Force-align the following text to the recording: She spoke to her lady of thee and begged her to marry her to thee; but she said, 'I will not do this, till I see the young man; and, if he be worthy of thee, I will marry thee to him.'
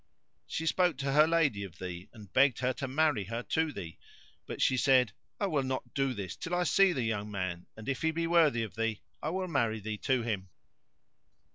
She 0.47 0.65
spoke 0.65 0.97
to 0.97 1.11
her 1.11 1.27
lady 1.27 1.63
of 1.63 1.77
thee 1.77 2.09
and 2.11 2.33
begged 2.33 2.57
her 2.57 2.73
to 2.73 2.87
marry 2.87 3.25
her 3.25 3.43
to 3.43 3.71
thee; 3.71 3.99
but 4.47 4.59
she 4.59 4.75
said, 4.75 5.11
'I 5.39 5.45
will 5.45 5.61
not 5.61 5.93
do 5.93 6.15
this, 6.15 6.35
till 6.35 6.55
I 6.55 6.63
see 6.63 6.91
the 6.91 7.03
young 7.03 7.29
man; 7.29 7.67
and, 7.77 7.87
if 7.87 8.01
he 8.01 8.09
be 8.09 8.25
worthy 8.25 8.63
of 8.63 8.73
thee, 8.73 9.01
I 9.21 9.29
will 9.29 9.47
marry 9.47 9.79
thee 9.79 9.97
to 9.99 10.23
him.' 10.23 10.49